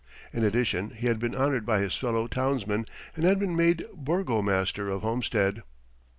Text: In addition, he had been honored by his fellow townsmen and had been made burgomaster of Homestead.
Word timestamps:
In 0.33 0.43
addition, 0.43 0.95
he 0.95 1.05
had 1.05 1.19
been 1.19 1.35
honored 1.35 1.63
by 1.63 1.79
his 1.79 1.95
fellow 1.95 2.25
townsmen 2.25 2.87
and 3.15 3.23
had 3.23 3.37
been 3.37 3.55
made 3.55 3.85
burgomaster 3.93 4.89
of 4.89 5.03
Homestead. 5.03 5.61